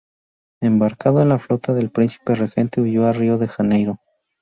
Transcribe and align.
Embarcado 0.63 1.21
en 1.21 1.29
la 1.29 1.37
flota 1.37 1.75
del 1.75 1.91
príncipe 1.91 2.33
regente 2.33 2.81
huyó 2.81 3.05
a 3.05 3.13
Río 3.13 3.37
de 3.37 3.47
Janeiro. 3.47 3.99